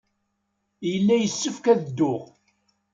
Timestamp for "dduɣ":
1.87-2.21